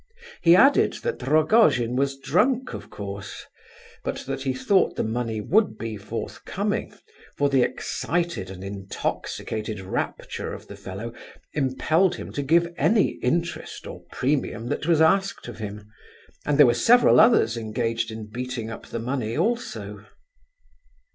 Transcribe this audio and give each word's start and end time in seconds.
He 0.41 0.55
added 0.55 0.93
that 1.03 1.21
Rogojin 1.21 1.95
was 1.95 2.17
drunk, 2.17 2.73
of 2.73 2.89
course; 2.89 3.45
but 4.03 4.17
that 4.25 4.41
he 4.41 4.51
thought 4.51 4.95
the 4.95 5.03
money 5.03 5.39
would 5.41 5.77
be 5.77 5.95
forthcoming, 5.95 6.91
for 7.37 7.49
the 7.49 7.61
excited 7.61 8.49
and 8.49 8.63
intoxicated 8.63 9.79
rapture 9.79 10.53
of 10.53 10.67
the 10.67 10.75
fellow 10.75 11.13
impelled 11.53 12.15
him 12.15 12.31
to 12.31 12.41
give 12.41 12.73
any 12.77 13.19
interest 13.21 13.85
or 13.85 14.01
premium 14.11 14.69
that 14.69 14.87
was 14.87 15.01
asked 15.01 15.47
of 15.47 15.59
him, 15.59 15.87
and 16.47 16.57
there 16.57 16.65
were 16.65 16.73
several 16.73 17.19
others 17.19 17.55
engaged 17.55 18.09
in 18.09 18.25
beating 18.25 18.71
up 18.71 18.87
the 18.87 18.97
money, 18.97 19.37
also. 19.37 20.03